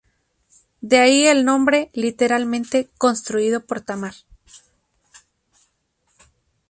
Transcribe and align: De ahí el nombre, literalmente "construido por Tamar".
De 0.81 0.97
ahí 0.97 1.27
el 1.27 1.45
nombre, 1.45 1.91
literalmente 1.93 2.89
"construido 2.97 3.63
por 3.63 3.81
Tamar". 3.81 4.15